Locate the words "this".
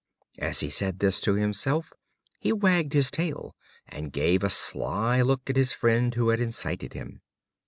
0.97-1.19